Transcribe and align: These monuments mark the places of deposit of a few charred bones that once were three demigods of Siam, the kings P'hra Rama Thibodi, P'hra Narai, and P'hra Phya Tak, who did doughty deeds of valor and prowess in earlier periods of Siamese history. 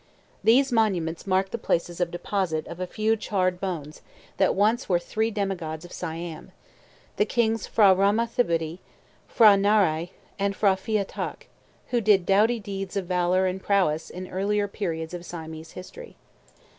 These 0.43 0.71
monuments 0.71 1.27
mark 1.27 1.51
the 1.51 1.59
places 1.59 2.01
of 2.01 2.09
deposit 2.09 2.65
of 2.65 2.79
a 2.79 2.87
few 2.87 3.15
charred 3.15 3.59
bones 3.61 4.01
that 4.37 4.55
once 4.55 4.89
were 4.89 4.97
three 4.97 5.29
demigods 5.29 5.85
of 5.85 5.93
Siam, 5.93 6.51
the 7.17 7.25
kings 7.25 7.67
P'hra 7.69 7.95
Rama 7.95 8.25
Thibodi, 8.25 8.79
P'hra 9.37 9.59
Narai, 9.61 10.09
and 10.39 10.55
P'hra 10.55 10.73
Phya 10.75 11.05
Tak, 11.07 11.49
who 11.89 12.01
did 12.01 12.25
doughty 12.25 12.59
deeds 12.59 12.97
of 12.97 13.05
valor 13.05 13.45
and 13.45 13.61
prowess 13.61 14.09
in 14.09 14.27
earlier 14.27 14.67
periods 14.67 15.13
of 15.13 15.23
Siamese 15.23 15.73
history. 15.73 16.15